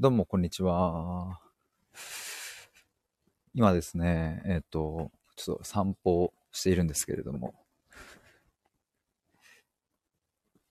[0.00, 1.40] どうも、こんにちは。
[3.52, 7.52] 今ですね、えっ、と、ちょっと散歩をしているんですけれども、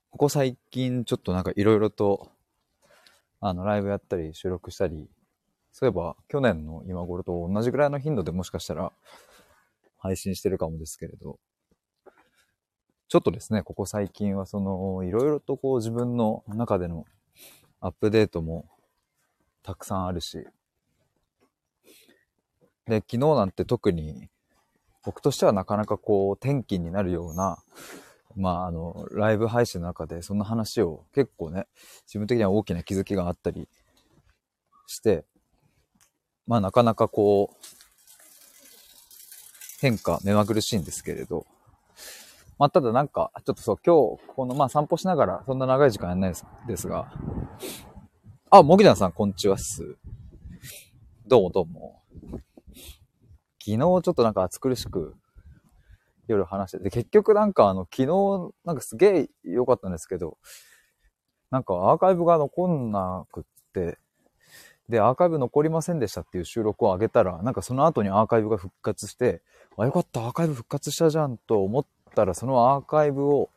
[0.10, 2.31] ここ最近ちょっとなんかいろいろと、
[3.39, 5.07] あの、ライブやったり収録したり、
[5.73, 8.91] そういえば去年の今頃と同じぐらいの頻度でもしかしたら
[10.00, 11.38] 配信してるかもですけれど、
[13.07, 17.05] ちょっとですね、ここ最近はその、いろいろとこう自分の中での
[17.80, 18.68] アップデートも
[19.69, 20.47] たくさんあるし。
[22.87, 24.27] で、昨日なんて特に、
[25.05, 27.60] 僕としてはなかなかこう、転勤になるような、
[28.36, 31.68] まあ、あの、ライブ配信の中でそんな話を結構ね、
[32.08, 33.67] 自分的には大きな気づきがあったり
[34.88, 35.23] して、
[36.47, 37.66] まあ、なかなかこう、
[39.81, 41.45] 変化目まぐるしいんですけれど、
[42.58, 47.13] まあ、ただなんか、ちょっとそう、今日、この、まあ、散歩しながら、そんな長い時間やんないですですが、
[48.52, 49.95] あ、もぎだんさん、こんにちはっす。
[51.28, 52.02] どうもどうも。
[53.59, 55.14] 昨日ちょっとなんか暑苦しく
[56.28, 60.39] 夜話してて、結局なんかあの、昨日なんかすげえ良かったんですけど、
[61.52, 64.00] なんかアーカイブが残んなくって、
[64.89, 69.44] で、アーカイブ残りませんでしたっていう収録を上げたら、なんかその後にアーカイブが復活して、
[69.78, 73.52] あ、よかった、アーカイブ復活したじゃんと思ったら、そのアーカイブを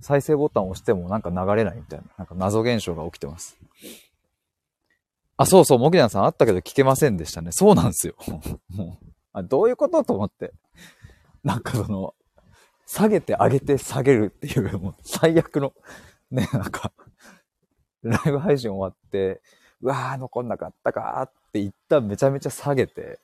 [0.00, 3.58] 再生ボタンを押してもなんか流れないみたいな、なんか謎現象が起きてます。
[5.36, 7.52] あ、そうそう、モギナンさんあったけど聞けませんでしたね。
[7.52, 8.14] そうなんですよ。
[8.68, 10.52] も うあどういうことと思って。
[11.44, 12.14] なんかその、
[12.86, 15.72] 下げて上げて下げるっていう、もう最悪の、
[16.30, 16.92] ね、なんか、
[18.02, 19.40] ライブ配信終わって、
[19.80, 23.20] うわー、残んなかったかーって言っためちゃめちゃ下げて、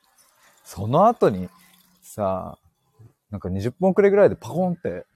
[0.65, 1.49] その後に、
[2.03, 2.59] さ、
[3.31, 5.07] なんか20本くらいぐらいでパコンって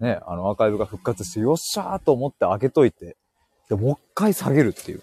[0.00, 3.16] ね、あのアーカイブが復活して、よっしゃーと思って開けといて、
[3.68, 5.02] で、もう一回下げるっていう。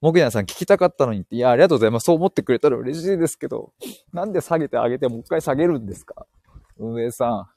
[0.00, 2.04] もぐやさん聞きたかったのにって、いや、ありがとうございます。
[2.04, 3.72] そう思ってくれたら嬉しいですけど、
[4.12, 6.26] なんで下げてあげてもう一回下げるんですか？
[6.78, 7.48] 運営さ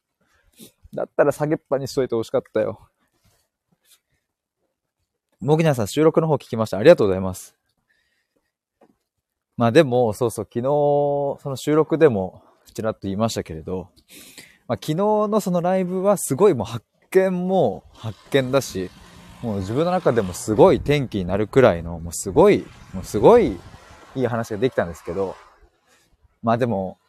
[0.94, 0.96] ん。
[0.96, 2.80] だったら下げっぱにしといてほしかったよ。
[5.40, 6.78] もぎなさん収録の方聞きました。
[6.78, 7.56] ありがとうございます。
[9.56, 12.42] まあでも、そうそう、昨日、その収録でも
[12.74, 13.90] ちらっと言いましたけれど、
[14.70, 18.92] まあ、昨日のそのライブはすごいもう発見も発見だし、
[19.42, 23.58] もう自分の中でもすごい天気になるくらいの、もうすごい、もうすごい
[24.16, 25.36] いい話ができたんですけど、
[26.44, 27.00] まあでも、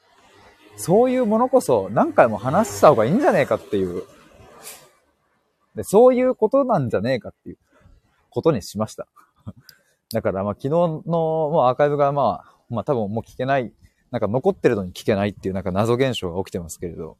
[0.78, 4.04] そういうものこそ何回も話した方がいいんじゃねえかっていう、
[5.74, 7.58] でそういうことなんじゃねえかっていう
[8.30, 9.06] ことにしました。
[10.14, 13.70] だからまあ昨日のもうアーカイブがまあ、まあ多分もう聞けない、
[14.10, 17.18] なんか残ってるのに聞けないっていうなんか謎現象が起きてますけれど、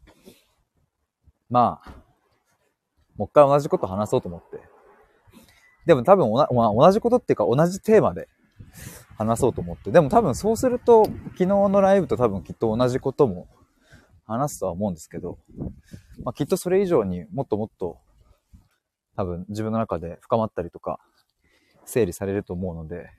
[1.51, 1.91] まあ、
[3.17, 4.61] もう一回同じこと話そうと思って。
[5.87, 8.29] でも多分まあ、同じことっていうか同じテーマで
[9.19, 9.91] 話そうと思って。
[9.91, 13.49] でも多分そうすると、昨日のライブと多分きっと同じことも
[14.27, 15.39] 話すとは思うんですけど、
[16.25, 17.99] まあ、きっとそれ以上にもっともっと
[19.17, 21.01] 多分自分の中で深まったりとか、
[21.85, 23.11] 整理されると思うので、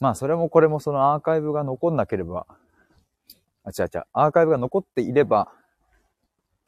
[0.00, 2.46] まあそれもこれもそのアーカイブが残んなければ、
[3.64, 5.52] あ、違う違う、アーカイブが残っていれば、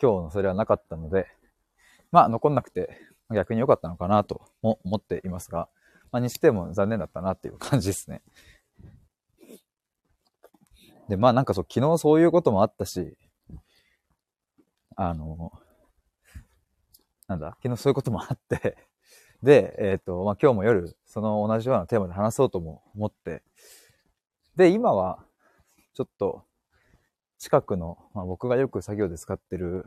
[0.00, 1.26] 今日のそれはなかったので、
[2.10, 3.00] まあ残んなくて
[3.34, 5.68] 逆に良かったのかなとも思っていますが、
[6.12, 8.22] まあにしても残念だったなっていう感じですね。
[11.08, 13.16] で、まあなんかそう、昨日そういうこともあったし、
[14.96, 15.52] あの、
[17.26, 18.76] なんだ、昨日そういうこともあって
[19.42, 23.42] で、えっ、ー、と、まあ今日も夜、その同じようなテーマで話そうとも思って、
[24.56, 25.24] で、今は、
[25.94, 26.44] ちょっと、
[27.38, 29.86] 近くの、まあ、僕がよく作業で使ってる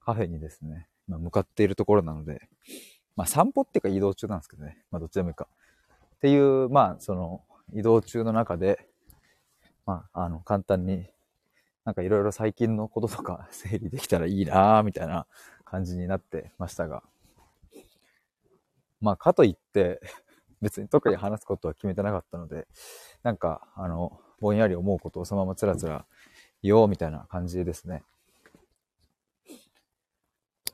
[0.00, 2.48] カフェにですね、まあ、向かっているところなので、
[3.16, 5.48] まあ散歩っていうか移動中なんですけどね、まあどっちでもいいか。
[6.16, 8.88] っていう、まあその移動中の中で、
[9.86, 11.06] まああの簡単に
[11.84, 15.26] なんかいろいろ最近のこととか 整理できたらいいなぁ、みたいな
[15.64, 17.02] 感じになってましたが。
[19.00, 20.00] まあかといって
[20.62, 22.66] 別に特に話すことは決めてなかったので、
[23.22, 26.06] なんかあの、ぼんやり思うことをそのままつらつら
[26.64, 28.02] 言おうみたいな感じですね。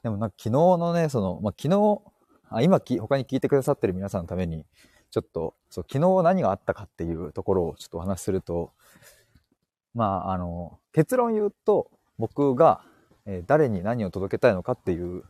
[0.04, 2.00] でもなんか昨日のね、その、まあ、昨日、
[2.48, 4.64] あ今き、他に聞いてくださってる皆さんのために、
[5.10, 8.70] ちょっと、そう、昨日何があったかっていうところをちょっとお話しすると、
[9.92, 12.82] まあ、あの、結論言うと、僕が、
[13.26, 15.25] え、誰に何を届けたいのかっていう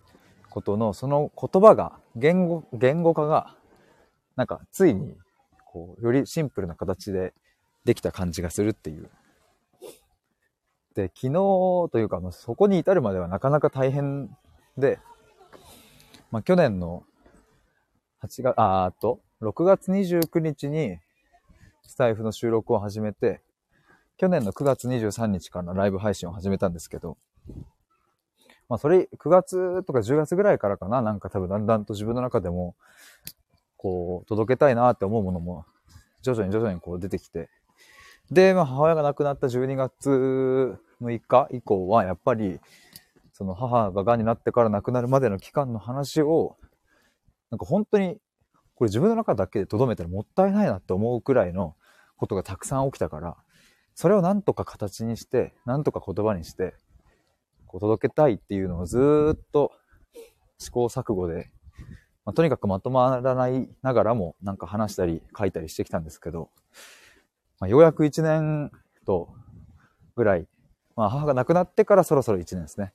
[0.50, 3.56] ことの、その言葉が、言語、言語化が、
[4.36, 5.16] なんか、ついに、
[5.64, 7.32] こう、よりシンプルな形で
[7.84, 9.08] できた感じがするっていう、
[11.08, 11.32] 昨日
[11.91, 14.37] というか、そこに至るまではなかなか大変
[14.76, 14.99] で、
[16.31, 17.05] まあ、去年の
[18.23, 20.99] 8月、あーっと、6月29日に
[21.82, 23.41] スタイフの収録を始めて、
[24.17, 27.17] 去年の9月23日からライブ配信を始めたんですけど、
[28.69, 32.76] まあそれ9月とか10月ぐらいからかな、なんか多分だんだんと自分の中でも、
[33.76, 35.64] こう、届けたいなって思うものも、
[36.20, 37.49] 徐々に徐々にこう出てきて、
[38.31, 42.61] で、まあ母親が亡くなった12月6日以降は、やっぱり、
[43.32, 46.56] その母が癌になってから亡くなるまでの期間の話を、
[47.50, 48.19] なんか本当に、
[48.75, 51.75] これ自分の中だけで留めたらもったいないなって思うくらいの
[52.17, 53.37] ことがたくさん起きたから、
[53.94, 56.75] それをなんとか形にして、なんとか言葉にして、
[57.67, 59.73] こう届けたいっていうのをずっと
[60.58, 61.50] 試行錯誤で、
[62.25, 66.50] まあ、とにかくまとまらないながらもなんか話したり書いたりしてきたんですけど、
[67.58, 68.70] まあ、ようやく1年
[69.06, 69.35] と
[70.17, 70.47] ぐらい、
[71.00, 72.93] まあ母が亡くなってからそろそろ1年ですね、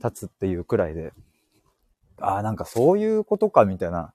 [0.00, 1.12] 経つっていうくらいで、
[2.20, 4.14] ああ、なんかそういうことかみたいな、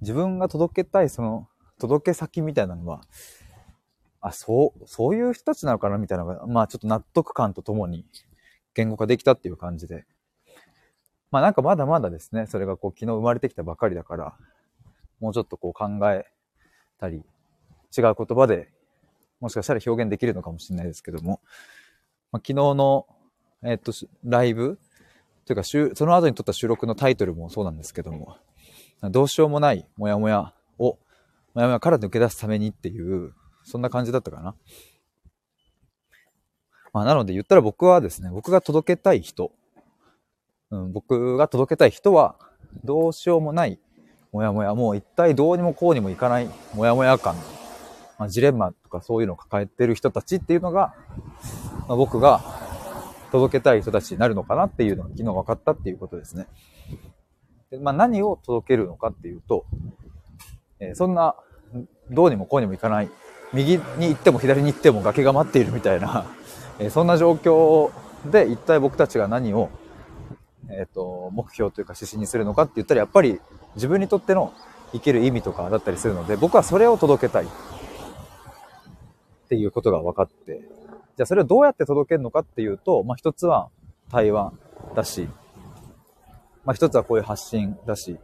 [0.00, 1.46] 自分が届けたいその
[1.78, 3.02] 届け先みたいなのは、
[4.20, 8.04] あ、そう、そういう人たちなのかなみたいなのが、まあちょっと納得感とともに
[8.74, 10.04] 言語化できたっていう感じで。
[11.30, 14.36] まあなんかまだまだですね、それがこう昨日生まれてきたばかりだから、
[15.20, 16.26] もうちょっとこう考え
[16.98, 17.18] たり、
[17.96, 18.72] 違う言葉で
[19.38, 21.40] もしかしたら表現できるのかもしれないですけども、
[22.32, 23.06] まあ、昨日の、
[23.62, 23.92] えっと、
[24.24, 24.78] ライブ？
[25.44, 28.36] というか、その後に撮った収録のタイトルもそうなんですけども、
[29.02, 30.98] どうしようもないモヤモヤを、
[31.54, 33.34] モヤモヤから抜け出すためにっていう、
[33.64, 34.54] そんな感じだったかな。
[36.92, 39.52] まあ、なので言ったら僕はですね、僕が届けたい人、
[40.70, 42.36] うん、僕が届けたい人は、
[42.84, 43.78] どうしようもない
[44.32, 47.34] モヤモヤ、もう一体どうにもこうにもいかないモヤモヤ感、
[48.18, 50.94] まあ、ジレンマとかそういうのを抱えてる人たちっていうのが、
[51.92, 52.40] まあ、僕が
[53.32, 56.46] 届けたい人たちになるのかなっていうのが昨日分かったっていうことですね。
[57.70, 59.66] でまあ、何を届けるのかっていうと、
[60.80, 61.36] えー、そんな、
[62.10, 63.10] どうにもこうにもいかない、
[63.52, 66.24] 右に行っても左に行っても崖が待っているみたいな、
[66.78, 67.90] えー、そんな状況
[68.30, 69.68] で一体僕たちが何を、
[70.70, 73.38] えっ、ー、と、目標というか指針にするのかって言ったら、やっぱり
[73.74, 74.54] 自分にとっての
[74.92, 77.44] 生きる意味とかだったりするので、僕はそれを届けたい。
[77.44, 77.48] っ
[79.50, 80.62] ていうことが分かって、
[81.16, 83.68] じゃあそれをどうやって届けるのかっていうと、まあ一つは
[84.10, 84.52] 対話
[84.94, 85.28] だし、
[86.64, 88.18] まあ一つはこういう発信だし、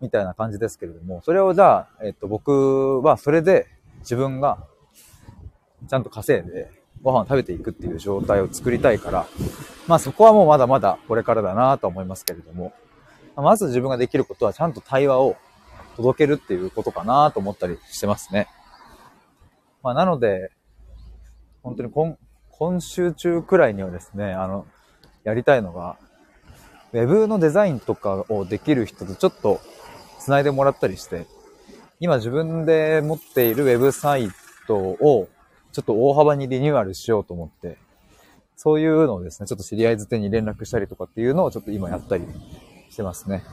[0.00, 3.66] みたいな感じですけれども、それをじゃあ、えっと僕はそれで
[4.00, 4.58] 自分が
[5.88, 6.70] ちゃんと稼いで
[7.02, 9.26] ご飯を食べていくっていう状態を作りたいから、
[9.86, 12.72] まあそこはもうまだまだこれからだなと思いますけれども、
[13.36, 15.36] まず自分ができることはちゃんと対話を
[15.96, 18.48] 届けるっていうことかなと思ったりしてますね。
[19.82, 20.50] まあなので、
[21.62, 22.16] 本当に今、
[22.50, 24.66] 今週中くらいにはですね、あの、
[25.24, 25.96] やりたいのが、
[26.92, 29.60] ウェブのデザインとかをできる人とちょっと
[30.18, 31.26] 繋いでもらったりして、
[32.00, 34.30] 今自分で持っているウェブサイ
[34.66, 35.28] トを
[35.72, 37.76] ちょっと大幅にリニューアルしようと思って、
[38.56, 42.24] そういうのをですね、ちょっと知り合いづてに連絡したりとかっていうのをちょっと今やったり
[42.90, 43.44] してますね。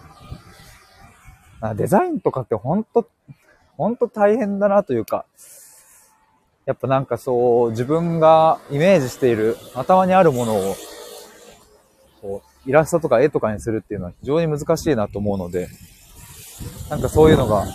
[1.62, 3.10] あデザインとかってほんと、
[3.78, 5.26] ほんと大変だなというか、
[6.66, 10.76] やっぱなんかそう、自分がイメージしている頭にあるものを、
[12.22, 15.68] こう、イラストとか絵とかにするっていうのは非常に難しいなと思うので、
[16.90, 17.66] なんかそういうのが、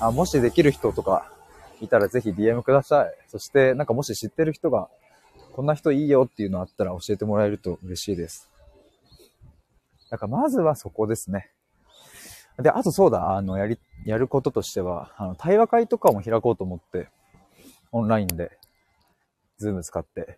[0.00, 1.30] あ、もしできる人とか
[1.80, 3.14] いたらぜひ DM ください。
[3.28, 4.88] そしてなんかもし知ってる人が、
[5.52, 8.50] こんな人いいよっていうのあったら教えてもらえると嬉しいです。
[10.10, 11.50] だからまずはそこですね。
[12.58, 17.08] で、あとそうだ、あの、やり、やることとしては、あの、対話会とかも開こうと思って、
[17.94, 18.50] オンラインで、
[19.58, 20.36] ズーム使って。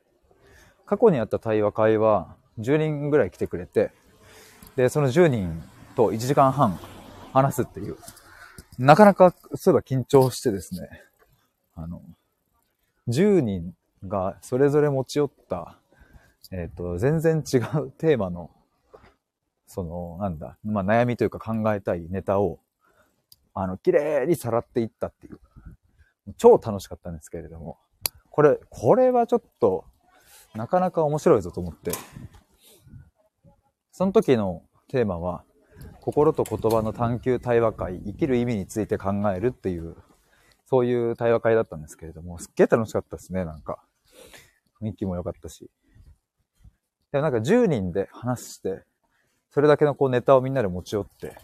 [0.84, 3.92] 過去にやった対話会は、10人ぐらい来てくれて、
[4.76, 5.62] で、その10人
[5.96, 6.78] と1時間半
[7.32, 7.96] 話すっていう、
[8.78, 10.90] なかなか、そういえば緊張してですね、
[11.74, 12.02] あの、
[13.08, 13.74] 10人
[14.06, 15.78] がそれぞれ持ち寄った、
[16.52, 18.50] えっ、ー、と、全然違うテーマの、
[19.66, 22.58] その、なんだ、まあ悩みというか考えたいネタを、
[23.54, 25.40] あの、綺麗にさらっていったっていう。
[26.34, 27.78] 超楽しかったんですけれども、
[28.30, 29.84] これ、これはちょっと、
[30.54, 31.92] なかなか面白いぞと思って、
[33.92, 35.44] その時のテーマは、
[36.00, 39.96] 心と言葉の探求対話会、生きる意味について考えるっていう、
[40.66, 43.82] そういう対話会だったんですけれども、すっげえ楽しかったですね、なんか。
[44.80, 45.70] 雰囲気も良かったし。
[47.12, 48.84] でもなんか10人で話して、
[49.50, 51.34] それだけのこうネタをみんなで持ち寄って、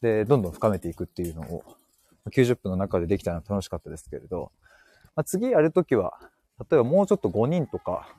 [0.00, 1.62] で、どんどん深めていくっていうのを
[2.28, 4.52] 90分の中でできたのは楽しかったですけれど、
[5.16, 6.18] まあ、次やるときは、
[6.58, 8.14] 例えばもうちょっと5人とか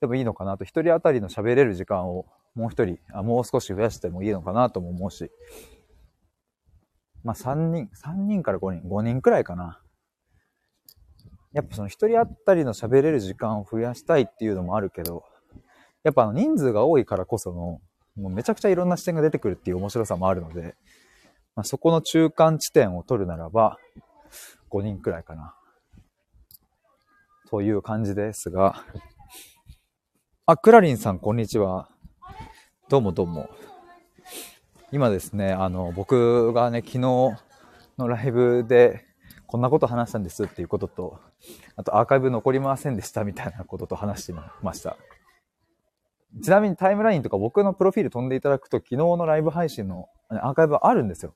[0.00, 5.30] でもいいのかなと、1人当たりの喋れる時間をもう1人あ、もう少し増やしてもいいのかなとも思うし、
[7.22, 9.80] まあ3人、3人から5人、5人くらいかな。
[11.52, 15.24] やっぱその一人当たりの喋れる時間を増やしたいっていうのもあるけど、
[16.02, 17.80] やっぱあの人数が多いからこその、
[18.16, 20.76] もうめちゃくちゃいろんな視点が出てくるっていう面白さもあるので、
[21.56, 23.78] まあ、そこの中間地点を取るならば、
[24.70, 25.54] 5人くらいかな。
[27.50, 28.84] という感じですが、
[30.46, 31.88] あ、クラリンさん、こんにちは。
[32.88, 33.50] どうもどうも。
[34.92, 39.04] 今ですね、あの、僕がね、昨日のライブで、
[39.46, 41.20] こんなこと話したんですっていうことと、
[41.76, 44.96] あとアーカイブ残りませんでしたみたいなことと話してました。
[46.42, 51.34] ちなみにタイムラインとか僕のプロフィール飛んでいただくと、昨日のライブ配信のアーカイブはあるんですよ。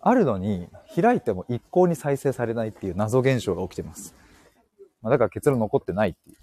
[0.00, 4.14] あるのに、開いても一向に再生されないっていう謎現象が起きてます。
[5.02, 6.36] まあ、だから結論残ってないっていう。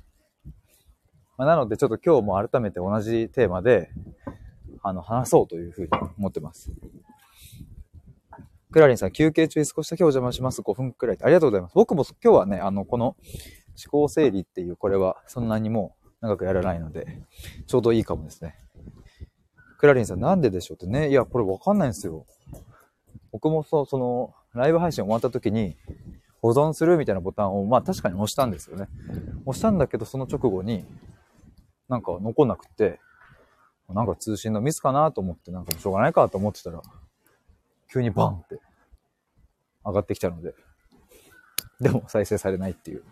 [1.37, 3.89] まあ、なのでちょっと今日も改めて同じテーマで、
[4.83, 6.71] あの、話そうというふうに思ってます。
[8.71, 10.61] クラリンさん、休憩中に少しだけお邪魔します。
[10.61, 11.17] 5分くらい。
[11.21, 11.73] ありがとうございます。
[11.73, 13.17] 僕も今日はね、あの、この思
[13.91, 17.21] 考整理っていう、これはそんなにも長くやらないので、
[17.67, 18.55] ちょうどいいかもですね。
[19.77, 21.09] クラリンさん、なんででしょうってね。
[21.09, 22.25] いや、これわかんないんですよ。
[23.31, 25.77] 僕もそう、その、ライブ配信終わった時に、
[26.41, 28.87] 保存するみたいなボタンを、まあ確かに押したんですよね。
[29.45, 30.85] 押したんだけど、その直後に、
[31.87, 32.99] なんか残んなくて、
[33.89, 36.81] なんか通信のミスかなと思って、なんかしょうがないかと思ってたら、
[37.91, 38.59] 急にバンって
[39.85, 40.53] 上がってきたので、
[41.79, 43.03] でも再生されないっていう。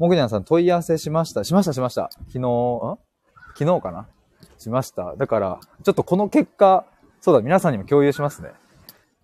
[0.00, 1.44] もぐにゃんさん問い合わせしました。
[1.44, 2.08] しました、しました。
[2.28, 2.98] 昨日、ん？
[3.54, 4.08] 昨日かな？
[4.56, 5.14] しました。
[5.14, 6.86] だから、ちょっとこの結果、
[7.20, 8.48] そうだ、皆さんにも共有しますね。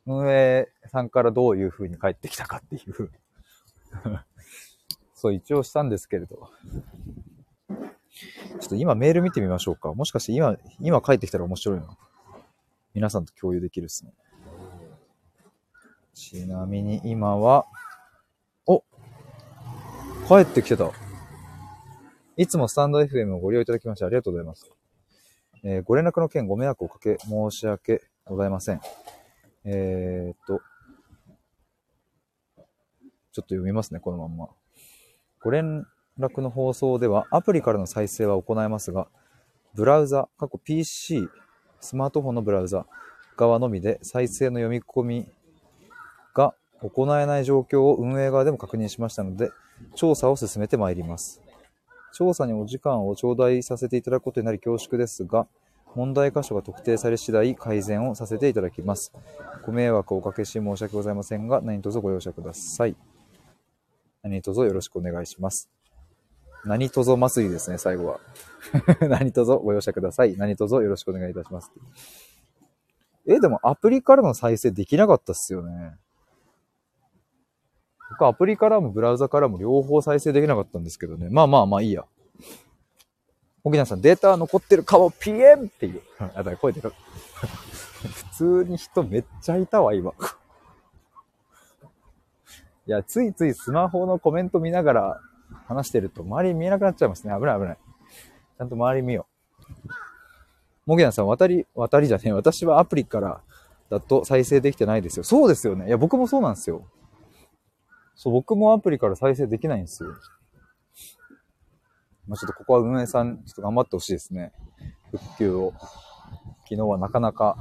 [0.05, 3.11] 運営さんからどういう風に帰ってきたかっていう
[5.15, 6.51] そう、一応したんですけれど。
[8.61, 9.95] ちょっと今メール見てみましょうか。
[9.95, 11.87] もしかして今、今帰ってきたら面白いな。
[12.93, 14.13] 皆さんと共有できるっすね。
[16.13, 17.65] ちなみに今は、
[20.29, 20.91] 帰ってきてた。
[22.37, 24.69] いつもスタンド FM をご利用いただきましてありがとうございます。
[25.63, 28.81] えー、ご連絡の件ご迷惑をかけ申し訳ございません。
[29.65, 30.61] えー、っと、
[32.57, 32.65] ちょっ
[33.35, 34.49] と読みますね、このまんま。
[35.41, 35.87] ご連
[36.19, 39.07] 絡の放送ではアプリからの再生は行えますが、
[39.75, 41.29] ブラウザ、過去 PC、
[41.81, 42.87] スマートフォンのブラウザ
[43.37, 45.29] 側のみで再生の読み込み
[46.83, 49.51] 行えない状況を運営側でも確認しましたので、
[49.95, 51.43] 調査を進めてまいります。
[52.13, 55.47] 調査にお時間を頂戴させていただくことになり恐縮ですが、
[55.95, 59.13] 問題箇所が特定され次第改善をさせていただきます。
[59.65, 62.97] ご迷惑をおかけし申し訳ございませんが、何卒ご容赦ください。
[64.23, 65.71] 何卒よろしくお願いします。
[66.67, 68.21] 何卒祭りですね、最後は。
[69.09, 70.37] 何卒ご容赦ください。
[70.37, 71.71] 何卒よろしくお願いいたします。
[73.27, 75.97] え、でもアプリからの再生できなかったっすよね。
[78.17, 81.29] 僕アプリからもブラウザからも両方再生できなかったんですけどね。
[81.31, 82.05] まあまあまあいいや。
[83.63, 86.01] 沖縄さん、データ残ってるかも、ピエンっていう。
[86.35, 86.91] あ、だ声でか
[88.01, 90.13] 普通に人めっちゃいたわ、今。
[92.87, 95.21] いや、ついついスマホのコメント見ながら
[95.67, 97.35] 話してると周り見えなくなっちゃいますね。
[97.35, 97.79] 危ない危ない。
[98.57, 99.27] ちゃんと周り見よ
[99.85, 99.89] う。
[100.87, 102.33] もぎなさん、渡り、渡りじゃねえ。
[102.33, 103.41] 私はアプリから
[103.91, 105.25] だと再生できてないですよ。
[105.25, 105.89] そうですよね。
[105.89, 106.87] いや、僕もそうなんですよ。
[108.17, 110.11] そう、僕もアプリから再生できないんですよ。
[112.27, 114.53] まあ、ちょっとここは運営さん、ちょっと頑張ってほしいですね。
[115.13, 115.73] 復旧を。
[116.69, 117.57] 昨日はなかなか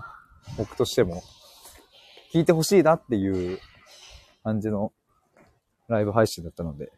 [0.58, 1.22] 僕としても
[2.34, 3.60] 聞いてほしいなっていう
[4.44, 4.92] 感じの
[5.88, 6.92] ライブ配信だったので。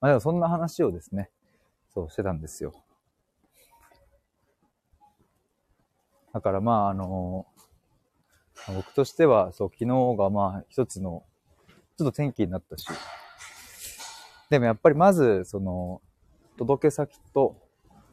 [0.00, 1.30] まあでもそんな話をですね、
[1.94, 2.74] そうしてたんですよ。
[6.32, 7.46] だからまああの
[8.74, 11.24] 僕としては、そう、昨日がまあ一つの、
[11.68, 12.86] ちょっと転機になったし、
[14.50, 16.00] でもやっぱりまず、その、
[16.58, 17.56] 届け先と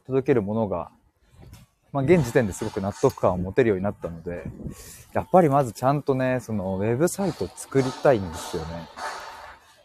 [0.06, 0.90] 届けるものが、
[1.92, 4.44] まあ現時点ですごく納得感を持てるようになったので、
[5.12, 8.88] やっぱりまずちゃんとね、そのウェブサイトを作りたいんですよね。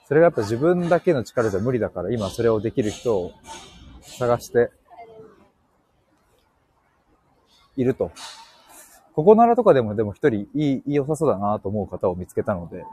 [0.08, 3.32] それがやっぱ自分だけの力じゃ無理だから、今それをできる人を
[4.02, 4.72] 探して
[7.78, 8.12] いると
[9.20, 12.86] ここならとかでもでも一人いい、良さそうだなと思う方を見つけたので、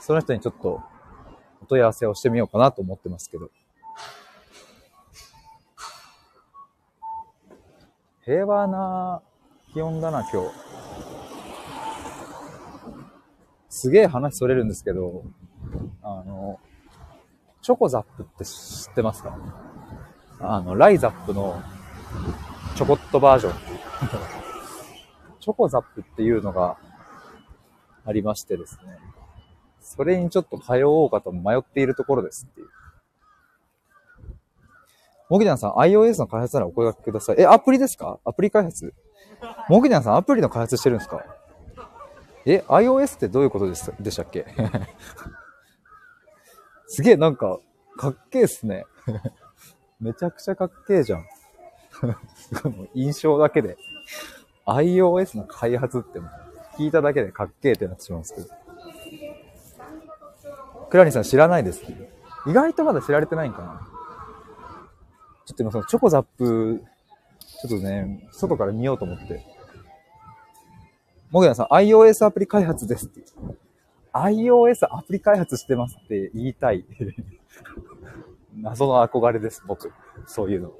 [0.00, 0.80] その人にちょっと
[1.62, 3.50] お問い合わせをしてみようかなと思ってますけど。
[8.24, 9.20] 平和な
[9.74, 10.48] 気温だな、今日。
[13.68, 15.22] すげえ話それるんですけど、
[16.02, 16.58] あの、
[17.60, 19.36] チョコザップって知ってますか？
[20.40, 21.62] あの、ライザップの
[22.74, 24.35] ちょこっとバージョン
[25.46, 26.76] チョコザップっていうのが
[28.04, 28.98] ありましてですね。
[29.80, 32.66] それにちょっと通おうかと迷っているところですっていう。
[35.30, 37.36] モギダンさん、iOS の開発ならお声掛けください。
[37.38, 38.18] え、アプリですか？
[38.24, 38.92] アプリ開発？
[39.68, 41.24] モギダンさん、アプリの開発してるんですか？
[42.44, 43.92] え、iOS ってどういうことです？
[44.00, 44.46] でしたっけ？
[46.88, 47.60] すげえ、なんか、
[47.96, 48.84] かっけえっすね。
[50.00, 51.26] めちゃくちゃかっけえじゃん。
[52.94, 53.76] 印象だけで。
[54.66, 56.20] iOS の開発って
[56.76, 58.48] 聞いただけでかっけえってなってしまうんですけど。
[60.90, 61.82] クラリンさん知らないです。
[62.46, 63.88] 意外とまだ知られてないんかな。
[65.46, 66.82] ちょっと今そのチョコザップ、
[67.60, 69.46] ちょっとね、外から見ようと思って。
[71.30, 73.24] もぐやさん、iOS アプリ開発ですって。
[74.12, 76.84] iOS アプリ開発してますって言いたい。
[78.56, 79.92] 謎の憧れです、僕。
[80.26, 80.68] そういうの。
[80.68, 80.72] い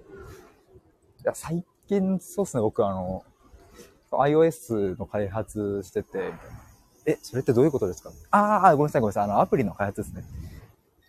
[1.24, 3.24] や、最近、そうっすね、僕あの、
[4.20, 6.38] iOS の開発してて、みたいな。
[7.06, 9.24] え、それってどういうことですかああ、ごめんなさい、ごめんなさい。
[9.24, 10.24] あの、アプリの開発ですね。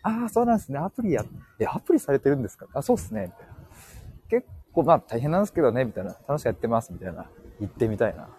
[0.03, 0.77] ああ、そうなんですね。
[0.77, 1.25] アプリや、
[1.59, 3.21] え、アプリされてるんですかあ、そうっすね。
[3.21, 3.55] みたいな。
[4.29, 6.15] 結構、まあ大変なんですけどね、みたいな。
[6.27, 7.29] 楽しくやってます、みたいな。
[7.59, 8.29] 言ってみたいな。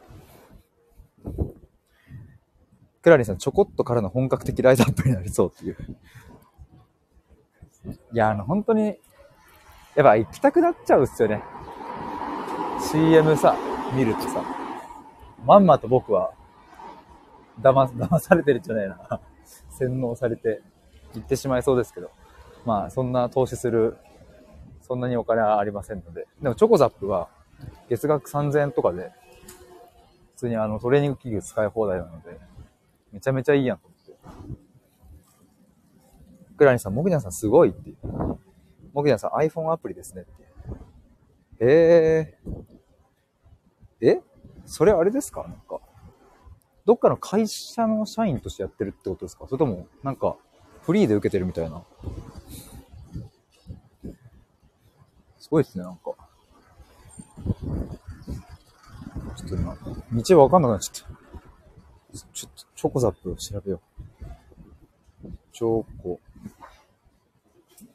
[3.02, 5.76] クラリンさん、ちょこっとからの本格的ライトアップになりそうっていう。
[8.12, 8.98] いや、あの、本当に、
[9.94, 11.42] やっぱ行きたくなっちゃうっすよね。
[12.80, 13.56] CM さ、
[13.94, 14.44] 見るとさ、
[15.44, 16.32] まんまと僕は
[17.60, 19.20] 騙、騙されてるんじゃないな。
[19.70, 20.62] 洗脳されて
[21.14, 22.10] 行ってしまいそうですけど。
[22.64, 23.96] まあ、そんな投資する、
[24.82, 26.26] そんなにお金はありませんので。
[26.42, 27.28] でも、チョコザップは、
[27.88, 29.12] 月額3000円とかで、
[30.34, 32.38] 普通にあの、トレーニング器具使い放題なので、
[33.12, 34.16] めちゃめちゃいいやんと思って。
[36.56, 37.96] クラニさん、モグニャンさんすごいっていう。
[38.92, 41.64] モグニャンさん iPhone アプリですねって。
[41.64, 44.08] へえー。
[44.10, 44.22] え？
[44.68, 45.42] それあれですか？
[45.44, 45.80] なんか、
[46.84, 49.46] どっかの会社の社員としてやってるってことですか？
[49.48, 50.36] それとも、なんか、
[50.82, 51.82] フリーで受けてるみたいな？
[55.38, 56.12] すごいですね、なんか。
[59.36, 59.76] ちょっと今、
[60.12, 62.18] 道わかんなくなっちゃった。
[62.34, 63.80] ちょっと、チョコザップ調べよ
[65.24, 65.28] う。
[65.52, 66.20] チョコ、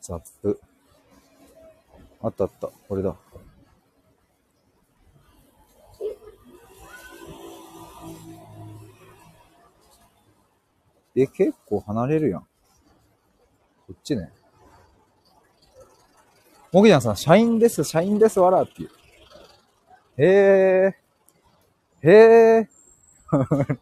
[0.01, 0.59] ザップ。
[2.23, 2.69] あったあった。
[2.87, 3.15] これだ。
[11.15, 12.41] え、結構離れるやん。
[12.41, 12.47] こ
[13.93, 14.31] っちね。
[16.71, 18.89] もぎちゃんさん、社員です、社員です、わらっていう。
[20.17, 20.25] へ
[20.87, 20.95] え。
[22.01, 22.11] へ
[22.61, 22.69] え。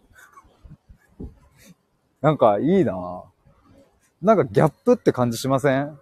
[2.22, 3.24] なんかいいな
[4.22, 6.00] なんかギャップって感じしません？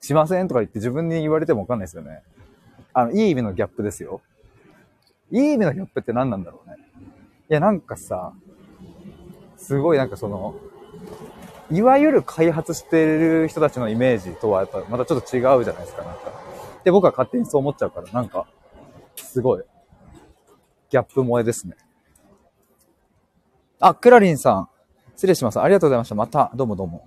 [0.00, 2.22] しませんとか言って自分に言われてもわかんないですよね。
[2.94, 4.22] あの、いい意味のギャップですよ。
[5.30, 6.76] いい意味のギャップって何なんだろうね。
[7.50, 8.32] いや、なんかさ、
[9.60, 10.54] すごいなんかその、
[11.70, 16.32] いわゆる開発してる人たちのイメージとはやっぱまたちょっと違うじゃないですか、なんか。
[16.82, 18.46] で、僕は勝手にそう思っちゃうから、なんか、
[19.16, 19.62] すごい、
[20.88, 21.76] ギャップ萌えですね。
[23.78, 24.68] あ、クラリンさん。
[25.14, 25.60] 失礼します。
[25.60, 26.14] ありがとうございました。
[26.14, 27.06] また、どうもどうも。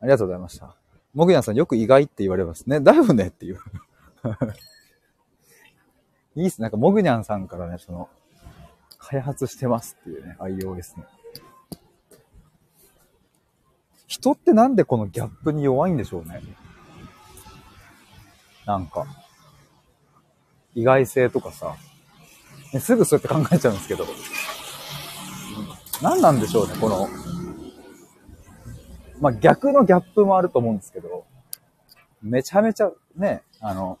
[0.00, 0.74] ありがとうございました。
[1.12, 2.80] もぐやんさん、よく意外って言われますね。
[2.80, 3.58] だよねっていう。
[6.36, 6.64] いいっすね。
[6.64, 8.08] なんか、もぐにゃんさんからね、その、
[9.06, 11.04] 開発してますっていうね、iOS の。
[14.06, 16.42] 人ってなんでこのギャップに弱いんでしょうね。
[18.64, 19.06] なんか、
[20.74, 21.76] 意外性とかさ、
[22.72, 24.06] ね、すぐそうやって考えちゃうんですけど、
[26.00, 27.08] 何なんでしょうね、この、
[29.20, 31.26] まあ、逆のギャップもあると思うんですけど、
[32.22, 33.98] めちゃめちゃね、あの、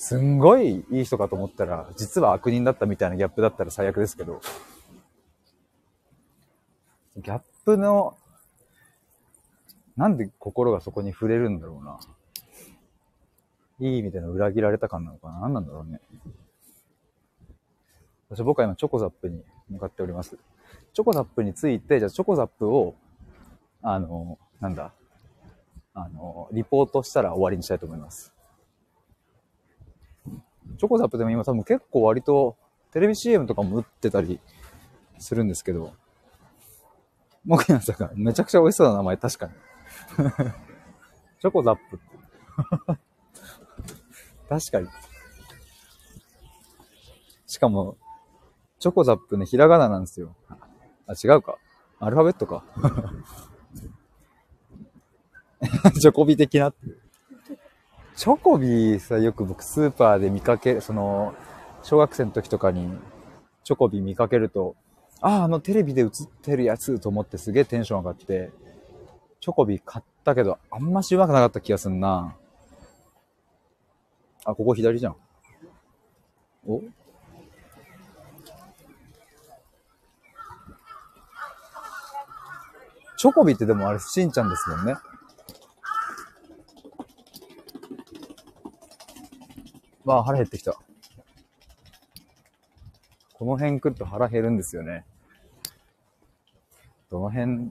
[0.00, 4.40] すんごいいい人かと思ったら、実は悪人だったみたいなギャップだったら最悪ですけど、
[7.18, 8.16] ギャップの、
[9.98, 12.00] なんで心がそこに触れるんだろうな。
[13.78, 16.00] いい意味での裏切られた感なのかな何なんだろうね。
[18.30, 20.38] 私僕は今チョコザップに向かっております。
[20.94, 22.94] チョコザップについて、じゃあチョコザップを、
[23.82, 24.94] あの、なんだ、
[25.92, 28.32] あの、リポートしたら終わりにしたいと思います。
[30.78, 32.56] チョコザップでも今多分結構割と
[32.92, 34.40] テレビ CM とかも打ってたり
[35.18, 35.92] するんですけど、
[37.44, 39.52] モキナさんがめちゃくちゃ美味しそうな名前、確かに。
[41.40, 42.00] チョコザップ。
[44.48, 44.88] 確かに。
[47.46, 47.96] しかも、
[48.78, 50.36] チョコザップね、ひらがななんですよ。
[51.06, 51.56] あ、違うか。
[51.98, 52.64] アルファベットか。
[56.00, 56.99] チョコビ的なっていう。
[58.20, 61.34] チョコビさ、よく僕スーパーで見かけ、その、
[61.82, 62.90] 小学生の時とかに
[63.64, 64.76] チョコビ見かけると、
[65.22, 66.10] ああ、あのテレビで映っ
[66.42, 68.50] てるやつと思ってすげえテンション上がって、
[69.40, 72.36] チョコビ買ったけど、あんましうまくなかった気がすんな。
[74.44, 75.16] あ、ここ左じゃん。
[76.66, 76.82] お？
[83.16, 84.96] チョコビってでもあれ、しんちゃんですもんね。
[90.10, 90.76] わあ、腹減ってきた。
[93.34, 95.04] この辺食うと腹減るんですよね。
[97.10, 97.70] どの辺、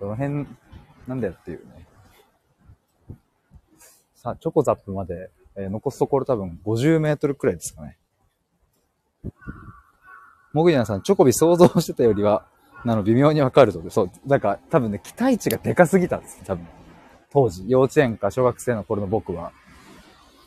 [0.00, 0.46] どの辺
[1.06, 1.86] なんだよっていうね。
[4.14, 7.96] さあ、チョコザップまで、えー、残すところ多分50メートルくらいですかね。
[10.52, 12.46] もぐりなさん、チョコビ想像してたよりは、
[12.84, 16.66] なの微妙にわかるとで、そう、なんか多分ね、期待値がでかすぎたんです多分。
[17.30, 19.52] 当時、幼稚園か小学生の頃の僕は。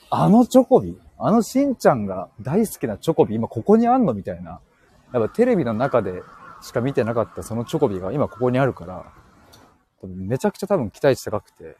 [0.09, 4.59] あのチョコビあのしんちゃんが大好きなチョコビ今ここにあんのみたいな。
[5.13, 6.21] やっぱテレビの中で
[6.61, 9.11] しか見てなかったそのチョコビが今ここにあるから、
[10.03, 11.77] めちゃくちゃ多分期待値高くて、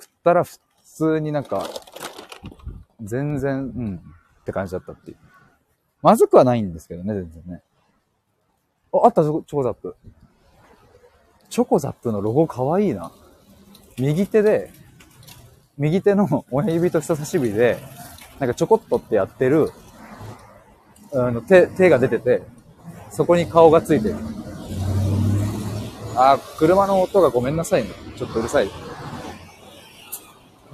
[0.00, 1.66] 食ったら普通になんか、
[3.02, 4.00] 全然、うん
[4.40, 5.16] って感じだったっていう。
[6.02, 7.62] まずくはないんですけどね、全然ね。
[8.92, 9.96] あ、あった、チョコザップ。
[11.50, 13.12] チョコザップのロゴかわいいな。
[13.98, 14.72] 右手で、
[15.78, 17.78] 右手の親指と人差し指で、
[18.38, 19.70] なんかちょこっとってやってる、
[21.12, 22.42] あの、手、手が出てて、
[23.10, 24.16] そこに顔がついてる。
[26.16, 27.90] あ、車の音がごめんなさいね。
[28.16, 28.70] ちょっとうるさい。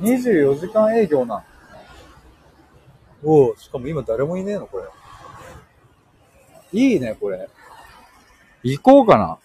[0.01, 1.45] 24時間営業な。
[3.25, 4.85] おお、しかも今誰もいねえのこれ。
[6.73, 7.49] いいね、これ。
[8.63, 9.39] 行こうかな。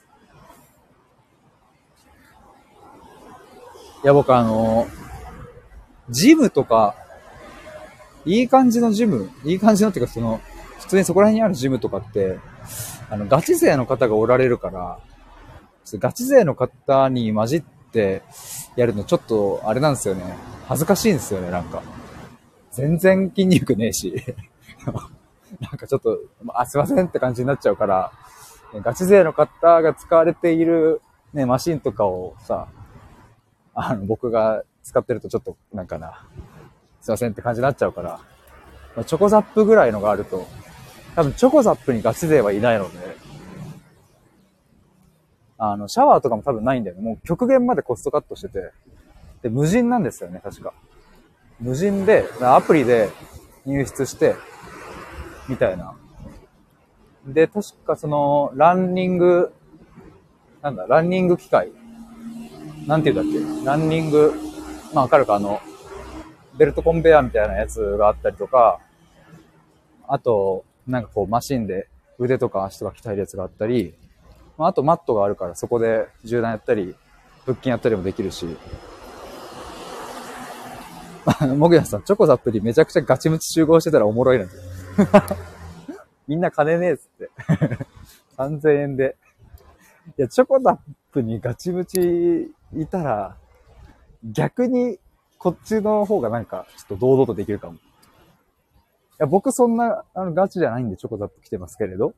[4.03, 4.87] いや、僕あの、
[6.09, 6.95] ジムとか、
[8.25, 10.41] いい感じのジム、いい感じのっていうかその、
[10.79, 12.39] 普通にそこら辺にあるジムとかって、
[13.09, 14.99] あの、ガチ勢の方がおられるから、
[15.93, 18.21] ガチ勢の方に混じって
[18.75, 20.23] やるのちょっと、あれなんですよね。
[20.67, 21.81] 恥ずかしいんですよね、なんか。
[22.71, 24.23] 全然筋肉ねえし。
[25.61, 28.11] なんかちょっと、あ、すいませんって感じになっちゃうから、
[28.83, 31.01] ガチ勢の方が使われている
[31.33, 32.67] ね、マシンとかをさ、
[33.73, 36.25] あの、僕が使ってるとちょっと、なんかな、
[37.01, 38.21] すいませんって感じになっちゃうから、
[38.95, 40.47] まあチョコザップぐらいのがあると、
[41.13, 43.17] 多分チョコザップにガチ勢はいないので、
[45.57, 47.01] あの、シャワーとかも多分ないんだよね。
[47.01, 48.71] もう極限までコストカットしてて、
[49.41, 50.73] で、無人なんですよね、確か。
[51.59, 53.09] 無人で、アプリで
[53.65, 54.35] 入室して、
[55.49, 55.95] みたいな。
[57.25, 59.51] で、確かその、ランニング、
[60.61, 61.71] なんだ、ランニング機械。
[62.85, 63.65] なんて言うんだっけ？
[63.65, 64.33] ランニング、
[64.93, 65.35] まあわかるか？
[65.35, 65.59] あの、
[66.57, 68.79] ベルトコンベヤーみたいなやつがあったりとか、
[70.07, 73.93] あと、なんかこうマシンで腕とか足とか鍛えるやつがあったり、
[74.57, 76.95] まあ、あとマットがあるからそこで銃弾やったり、
[77.45, 78.47] 腹筋やったりもできるし、
[81.57, 84.45] もぐやさん、チョコザップにめちゃくちゃガチムチ集合してたらおもろいな。
[86.27, 87.29] みんな金ねえっつって。
[88.37, 89.15] 3000円で。
[90.17, 90.77] いや、チョコザッ
[91.11, 93.35] プにガチムチいたら、
[94.23, 94.99] 逆に
[95.37, 97.75] こっちの方がなんか、ちょっと堂々とできるかも。
[97.75, 97.77] い
[99.19, 102.13] や、僕そんな、あの、ガチじゃないんでチョコザップ来てますけれど。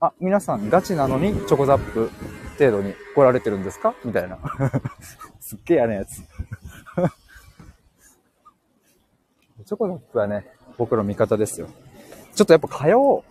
[0.00, 2.10] あ、皆さんガチなのにチョコザップ
[2.56, 3.94] 程度に来られてるんですか？
[4.04, 4.38] みたいな。
[5.40, 6.22] すっげえ嫌なやつ。
[9.64, 11.66] チョコザップはね、僕の味方ですよ。
[12.34, 13.24] ちょっとやっぱ通おう。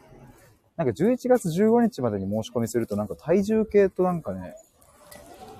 [0.76, 4.54] なんか11月15日までに申し込みするとなんか体重計となんかね、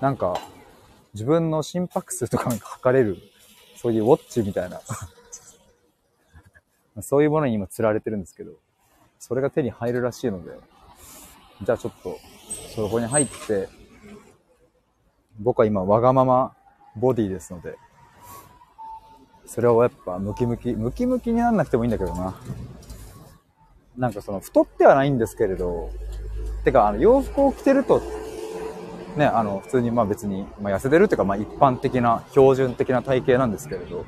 [0.00, 0.38] なんか
[1.14, 3.18] 自分の心拍数とかなんか測れる、
[3.76, 4.80] そういうウォッチみたいな
[7.02, 8.52] そういうものに今釣られてるんですけど、
[9.18, 10.52] それが手に入るらしいので、
[11.62, 12.18] じゃあちょっと、
[12.74, 13.68] そこに入って、
[15.38, 16.54] 僕は今わがまま
[16.96, 17.76] ボディですので、
[19.46, 22.34] それをやっぱムキムキ、ムキムキになんなくてもいいんだけどな。
[23.96, 25.90] なんかその太ってはないんですけれど、
[26.64, 28.00] てかあの洋服を着てると、
[29.18, 34.06] ね、あの普通にまあ別に、まあ、痩せてるっていうかまあ一般的な標準的な体型なんですけれど、やっ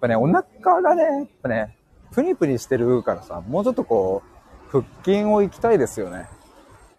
[0.00, 1.76] ぱね、お腹がね、やっぱね、
[2.12, 6.16] プニプニしてるからさ、もうちょっとこう、腹筋を行きたいですよね。
[6.16, 6.28] やっ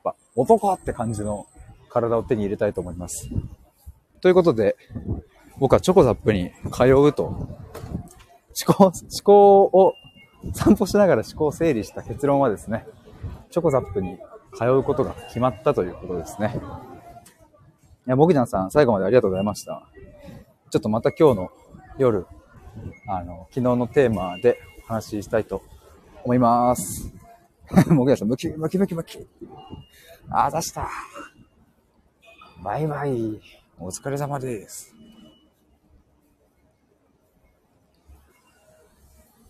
[0.04, 1.48] ぱ男って感じの
[1.90, 3.30] 体を手に入れたいと思います。
[4.22, 4.76] ということで、
[5.60, 7.48] 僕はチョコザップに通うと、思
[8.68, 8.94] 考、思
[9.24, 9.94] 考を、
[10.54, 12.86] 散歩しながら思考整理した結論はですね、
[13.50, 14.18] チョコザップに
[14.56, 16.56] 通うことが決まったということですね。
[18.06, 19.88] いや、ボギナンさん、最後までありがとうございました。
[20.70, 21.52] ちょっとまた今日の
[21.98, 22.26] 夜、
[23.08, 25.62] あの、昨日のテーマでお話ししたいと
[26.24, 27.14] 思います。
[27.88, 29.28] もぐやさん、ムキムキムキムキ。
[30.30, 30.90] あ、出した。
[32.64, 33.42] バイバイ。
[33.80, 34.93] お疲れ様です。